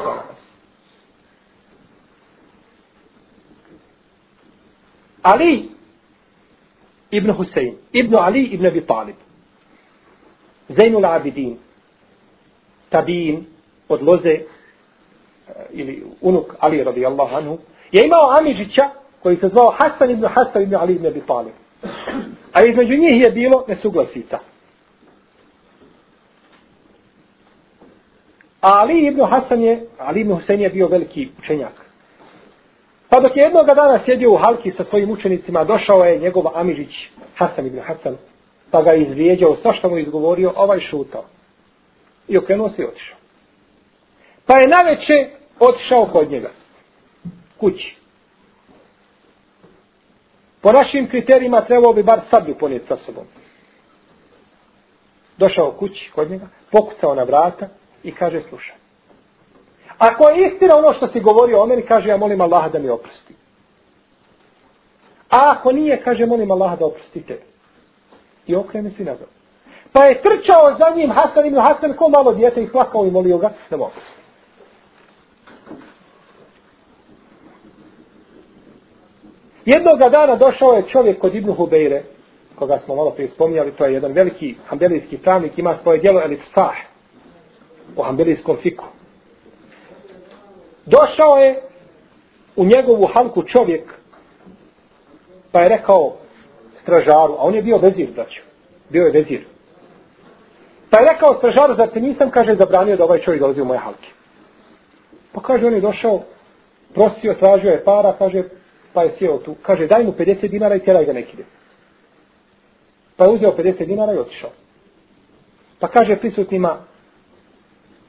[5.22, 5.77] Ali
[7.12, 9.16] ibn Husein, ibn Ali ibn Abi Talib,
[10.70, 11.58] Zainul Abidin,
[12.90, 13.46] Tabin,
[13.90, 14.44] od Loze, eh,
[15.72, 17.58] ili unuk Ali radijallahu anhu,
[17.92, 18.90] je imao Amidžića
[19.24, 21.54] koji se zvao Hasan ibn Hasan ibn Ali ibn Abi Talib.
[22.54, 24.40] A između njih je bilo nesuglasica.
[28.62, 31.87] Ali ibn Hasan je, Ali ibn Husein je bio veliki učenjak.
[33.18, 36.90] Pa dok je jednoga dana sjedio u halki sa svojim učenicima, došao je njegov Amižić,
[37.36, 38.18] Hasan ibn Hasan,
[38.72, 41.24] pa ga izvijeđao, sva što mu izgovorio, ovaj šutao.
[42.28, 43.18] I okrenuo se i otišao.
[44.46, 46.52] Pa je naveče otišao kod njega.
[47.58, 47.96] Kući.
[50.62, 53.26] Po našim kriterijima trebao bi bar sablju ponijeti sa sobom.
[55.38, 57.68] Došao kući kod njega, pokucao na vrata
[58.04, 58.76] i kaže, slušaj.
[59.98, 62.90] Ako je istina ono što si govorio o meni, kaže, ja molim Allaha da mi
[62.90, 63.34] oprosti.
[65.30, 67.40] A ako nije, kaže, molim Allaha da oprosti te.
[68.48, 69.28] I okrene si nazad.
[69.92, 73.38] Pa je trčao za njim Hasan ibn Hasan ko malo djete i plakao i molio
[73.38, 74.18] ga da mu oprosti.
[79.66, 82.04] Jednoga dana došao je čovjek kod Ibnu Hubeire,
[82.56, 86.40] koga smo malo prije spominjali, to je jedan veliki hambelijski pravnik, ima svoje djelo Elif
[86.54, 86.76] Sah,
[87.96, 88.86] u hambelijskom fiku.
[90.88, 91.62] Došao je
[92.56, 93.94] u njegovu halku čovjek,
[95.52, 96.14] pa je rekao
[96.82, 98.42] stražaru, a on je bio vezir, braću.
[98.90, 99.46] Bio je vezir.
[100.90, 103.80] Pa je rekao stražaru, zar te nisam, kaže, zabranio da ovaj čovjek dolazi u moje
[103.80, 104.08] halke.
[105.34, 106.22] Pa kaže, on je došao,
[106.94, 108.44] prosio, tražio je para, kaže,
[108.94, 109.56] pa je sjeo tu.
[109.62, 111.44] Kaže, daj mu 50 dinara i tjeraj ga nekide.
[113.18, 114.50] Pa je uzeo 50 dinara i otišao.
[115.80, 116.78] Pa kaže prisutnima,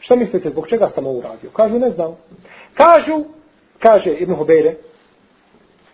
[0.00, 1.50] Šta mislite, zbog čega sam ovo uradio?
[1.50, 2.16] Kažu, ne znam.
[2.74, 3.24] Kažu,
[3.78, 4.74] kaže Ibn Hubere,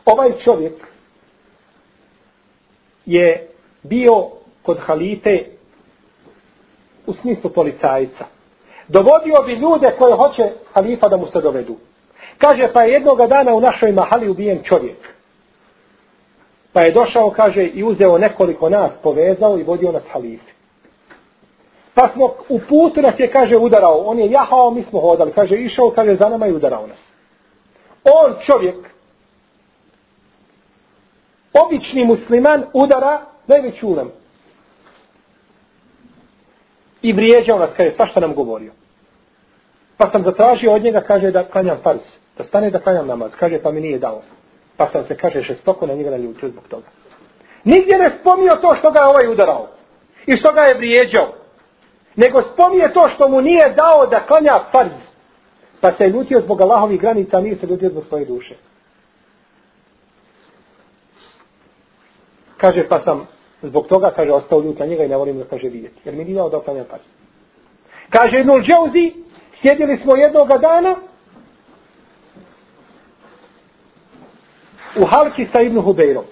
[0.05, 0.73] ovaj čovjek
[3.07, 3.49] je
[3.83, 4.27] bio
[4.62, 5.45] kod halite
[7.07, 8.25] u smislu policajca.
[8.88, 11.77] Dovodio bi ljude koje hoće halifa da mu se dovedu.
[12.38, 14.97] Kaže, pa je jednoga dana u našoj mahali ubijen čovjek.
[16.73, 20.54] Pa je došao, kaže, i uzeo nekoliko nas, povezao i vodio nas halife.
[21.94, 24.02] Pa smo u putu nas je, kaže, udarao.
[24.07, 25.33] On je jahao, mi smo hodali.
[25.33, 26.98] Kaže, išao, kaže, za nama i udarao nas.
[28.04, 28.76] On čovjek,
[31.64, 34.11] obični musliman, udara najveću ulem.
[37.02, 38.72] I vrijeđao nas, kaže, sva što nam govorio.
[39.96, 42.02] Pa sam zatražio od njega, kaže, da klanjam fars.
[42.38, 43.33] Da stane da klanjam namaz.
[43.38, 44.22] Kaže, pa mi nije dao.
[44.76, 46.87] Pa sam se, kaže, šestoko na njega naljutio zbog toga.
[47.64, 49.68] Nigdje ne spomio to što ga je ovaj udarao.
[50.26, 51.43] I što ga je vrijeđao
[52.16, 54.92] nego spominje to što mu nije dao da klanja farz.
[55.81, 58.55] Pa se je ljutio zbog Allahovih granica, nije se ljutio zbog svoje duše.
[62.56, 63.27] Kaže, pa sam
[63.62, 66.00] zbog toga, kaže, ostao ljut na njega i ne volim da kaže vidjeti.
[66.04, 67.02] Jer mi nije dao da klanja farz.
[68.10, 69.12] Kaže, Nul Džauzi,
[69.60, 70.96] sjedili smo jednoga dana
[74.96, 76.25] u halki sa Ibnu Hubeirom.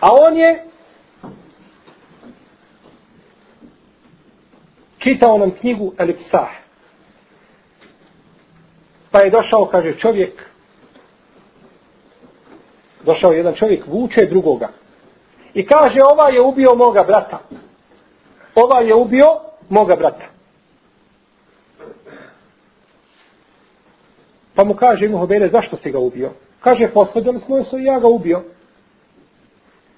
[0.00, 0.69] A on je
[5.00, 6.48] čitao nam knjigu Elipsah.
[9.10, 10.50] Pa je došao, kaže čovjek,
[13.04, 14.68] došao jedan čovjek, vuče drugoga.
[15.54, 17.38] I kaže, ova je ubio moga brata.
[18.54, 19.26] Ova je ubio
[19.68, 20.24] moga brata.
[24.54, 26.30] Pa mu kaže Ibn Hobele, zašto si ga ubio?
[26.60, 28.42] Kaže, posvađali smo se i ja ga ubio.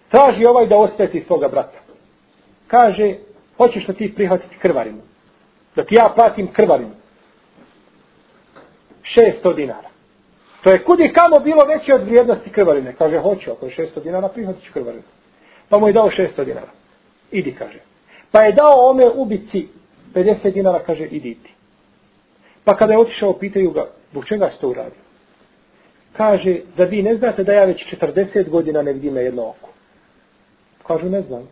[0.09, 1.79] Traži ovaj da osveti svoga brata.
[2.67, 3.17] Kaže,
[3.63, 5.03] hoćeš da ti prihvatiti krvarinu?
[5.77, 6.95] Da ti ja platim krvarinu.
[9.17, 9.89] 600 dinara.
[10.63, 12.95] To je kudi kamo bilo veće od vrijednosti krvarine.
[12.99, 15.03] Kaže, hoću, ako je 600 dinara, prihvatit ću krvarinu.
[15.69, 16.71] Pa mu je dao 600 dinara.
[17.31, 17.79] Idi, kaže.
[18.31, 19.69] Pa je dao ome ubici
[20.15, 21.51] 50 dinara, kaže, idi ti.
[22.65, 25.03] Pa kada je otišao, pitaju ga, zbog čega ste uradio?
[26.13, 29.71] Kaže, da vi ne znate da ja već 40 godina ne vidim na jedno oko.
[30.87, 31.49] Kažu, ne znam.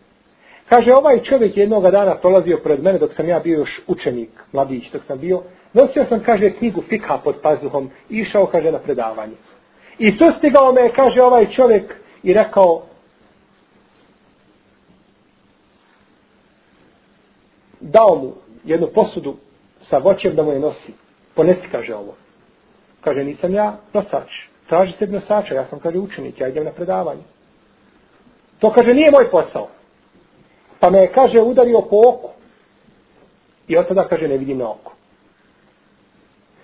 [0.71, 4.91] Kaže, ovaj čovjek jednog dana prolazio pred mene dok sam ja bio još učenik, mladić
[4.93, 5.43] dok sam bio.
[5.73, 9.35] Nosio sam, kaže, knjigu Fika pod pazuhom i išao, kaže, na predavanje.
[9.99, 12.83] I sustigao me, kaže, ovaj čovjek i rekao,
[17.81, 18.33] dao mu
[18.65, 19.37] jednu posudu
[19.83, 20.93] sa voćem da mu je nosi.
[21.35, 22.15] Ponesi, kaže ovo.
[23.01, 24.31] Kaže, nisam ja nosač.
[24.69, 27.23] Traži se nosača, ja sam, kaže, učenik, ja idem na predavanje.
[28.59, 29.69] To, kaže, nije moj posao.
[30.81, 32.31] Pa me, kaže, udario po oku.
[33.69, 34.93] I od tada, kaže, ne vidim na oko.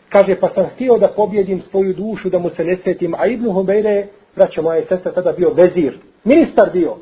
[0.09, 3.15] Kaže, pa sam htio da pobjedim svoju dušu, da mu se ne svetim.
[3.19, 4.07] A Ibnu Hubeire,
[4.37, 5.99] braćo moje sestra, tada bio vezir.
[6.25, 6.97] Ministar bio.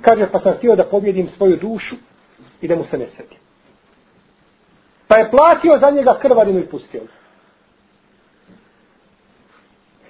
[0.00, 1.96] Kaže, pa sam htio da pobjedim svoju dušu
[2.60, 3.38] i da mu se ne svetim.
[5.08, 7.12] Pa je platio za njega krvarinu i pustio ga.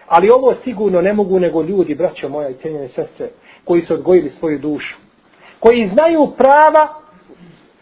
[0.07, 3.29] Ali ovo sigurno ne mogu nego ljudi, braćo moja i cijenjene sestre,
[3.64, 5.06] koji su odgojili svoju dušu.
[5.67, 6.89] Koji znaju prava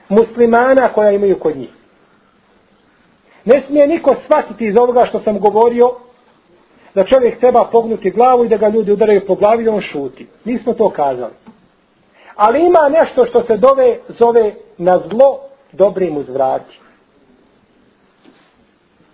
[0.08, 1.70] muslimana koja imaju kod njih.
[3.44, 5.90] Ne smije niko shvatiti iz ovoga što sam govorio
[6.94, 10.26] da čovjek treba pognuti glavu i da ga ljudi udaraju po glavi i on šuti.
[10.44, 11.32] Nismo to kazali.
[12.36, 15.40] Ali ima nešto što se dove, zove na zlo
[15.72, 16.78] dobrim uzvrati.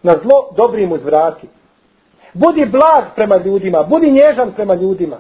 [0.03, 1.49] Na zlo dobrim uzvrati.
[2.35, 5.17] Budi blag prema ljudima, budi nježan prema ljudima.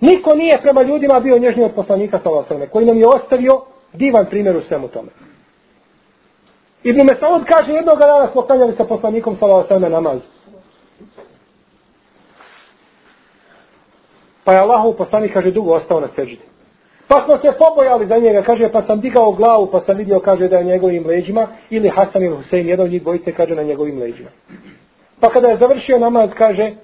[0.00, 3.60] Niko nije prema ljudima bio nježniji od poslanika Salasrme, koji nam je ostavio
[3.92, 5.08] divan primjer u svemu tome.
[6.82, 10.18] Ibn Mesaud kaže, jednog dana smo klanjali sa poslanikom Salasrme namaz.
[14.44, 16.40] Pa je Allahov poslanik, kaže, dugo ostao na seždi.
[17.08, 20.48] Pa smo se pobojali za njega, kaže, pa sam digao glavu, pa sam vidio, kaže,
[20.48, 23.98] da je njegovim leđima, ili Hasan ili Husein, jedan od njih bojice, kaže, na njegovim
[23.98, 24.28] leđima.
[25.20, 26.74] Pa kada je završio namaz, kaže,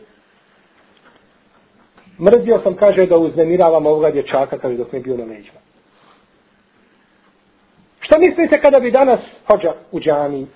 [2.22, 5.58] mrzio sam, kaže, da uznemiravam ovoga dječaka, kaže, dok mi je bio na leđima.
[8.00, 10.46] Šta mislite kada bi danas hođa u džami,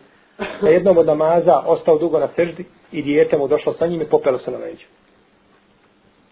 [0.63, 4.05] na jednom od namaza, ostao dugo na seždi i dijete mu došlo sa njim i
[4.05, 4.91] popelo se na leđima?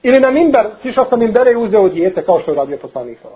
[0.03, 3.29] Ili na mimbar, sišao sam mimbere i uzeo dijete, kao što je radio poslanik sa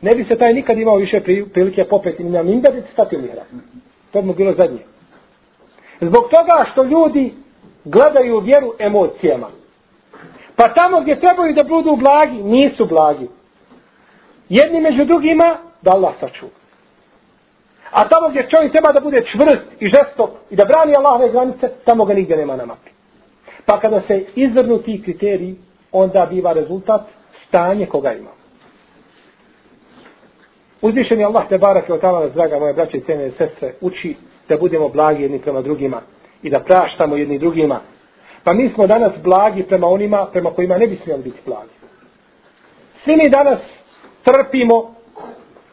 [0.00, 1.20] Ne bi se taj nikad imao više
[1.52, 3.44] prilike popeti ni na mimbar i stati u mihra.
[4.12, 4.80] To bi mu bilo zadnje.
[6.00, 7.34] Zbog toga što ljudi
[7.84, 9.59] gledaju vjeru emocijama.
[10.60, 13.28] Pa tamo gdje trebaju da budu blagi, nisu blagi.
[14.48, 16.52] Jedni među drugima, da Allah sačuva.
[17.90, 21.70] A tamo gdje čovjek treba da bude čvrst i žestok i da brani Allahove granice,
[21.84, 22.90] tamo ga nigdje nema na mapi.
[23.66, 25.56] Pa kada se izvrnu ti kriteriji,
[25.92, 27.00] onda biva rezultat
[27.48, 28.30] stanje koga ima.
[30.82, 34.16] Uzvišen je Allah te barake od tala, draga moje braće i cene sestre, uči
[34.48, 36.00] da budemo blagi jedni prema drugima
[36.42, 37.80] i da praštamo jedni drugima.
[38.44, 41.70] Pa mi smo danas blagi prema onima prema kojima ne bi smjeli biti blagi.
[43.04, 43.58] Svi mi danas
[44.24, 44.94] trpimo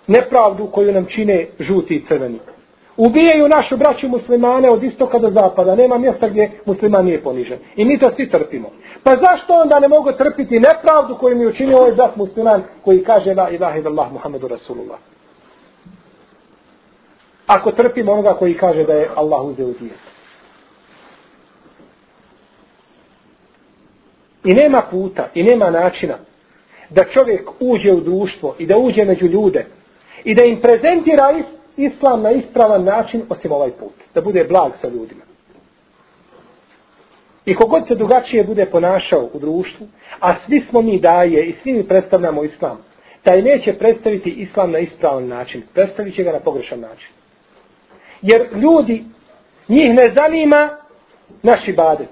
[0.08, 2.40] nepravdu koju nam čine žuti i crveni.
[2.98, 5.76] Ubijaju našu braću muslimane od istoka do zapada.
[5.76, 7.60] Nema mjesta gdje musliman nije ponižen.
[7.76, 8.70] I mi to svi trpimo.
[9.04, 13.34] Pa zašto onda ne mogu trpiti nepravdu koju mi učinio ovaj brat musliman koji kaže
[13.34, 14.98] la ilaha illallah Muhammedu Rasulullah.
[17.48, 20.17] Ako trpimo onoga koji kaže da je Allah uzeo dijet.
[24.48, 26.18] I nema puta, i nema načina
[26.90, 29.66] da čovjek uđe u društvo i da uđe među ljude
[30.24, 31.40] i da im prezentira
[31.78, 33.94] islam na ispravan način osim ovaj put.
[34.14, 35.22] Da bude blag sa ljudima.
[37.46, 39.88] I kogod se drugačije bude ponašao u društvu,
[40.20, 42.78] a svi smo mi daje i svi mi predstavljamo islam,
[43.24, 45.64] taj neće predstaviti islam na ispravan način.
[45.74, 47.10] Predstavit će ga na pogrešan način.
[48.22, 49.04] Jer ljudi,
[49.68, 50.78] njih ne zanima
[51.44, 52.10] naš ibadet.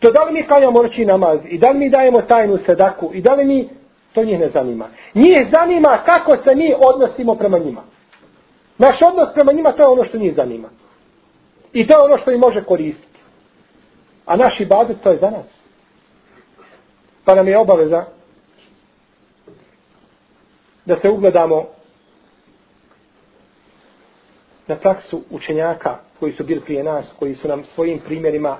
[0.00, 3.20] To da li mi klanjamo noći namaz i da li mi dajemo tajnu sedaku i
[3.20, 3.68] da li mi,
[4.12, 4.88] to njih ne zanima.
[5.14, 7.82] Njih zanima kako se mi odnosimo prema njima.
[8.78, 10.68] Naš odnos prema njima to je ono što njih zanima.
[11.72, 13.18] I to je ono što im može koristiti.
[14.26, 15.46] A naš ibadet to je za nas.
[17.24, 18.04] Pa nam je obaveza
[20.84, 21.66] da se ugledamo
[24.66, 28.58] na praksu učenjaka koji su bili prije nas, koji su nam svojim primjerima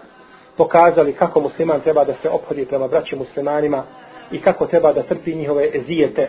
[0.56, 3.82] pokazali kako musliman treba da se ophodi prema braći muslimanima
[4.32, 6.28] i kako treba da trpi njihove ezijete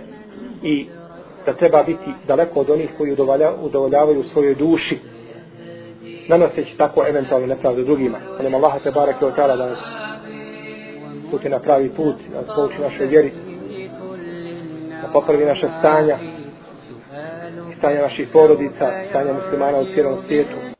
[0.63, 0.87] i
[1.45, 3.15] da treba biti daleko od onih koji
[3.61, 4.99] udovoljavaju svojoj duši
[6.27, 8.17] nanoseći tako eventualno nepravdu drugima.
[8.37, 9.79] Molim Allaha te barake od tada da nas
[11.31, 13.31] puti na pravi put, da nas pouči našoj vjeri,
[15.01, 16.17] da popravi naše stanja,
[17.77, 20.66] stanja naših porodica, stanja muslimana u cijelom svijetu.